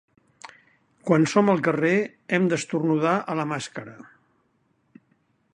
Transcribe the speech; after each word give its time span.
Quan 1.09 1.27
som 1.33 1.51
al 1.53 1.61
carrer, 1.67 1.93
hem 2.39 2.49
d’esternudar 2.53 3.15
a 3.35 3.39
la 3.41 3.49
màscara. 3.55 3.97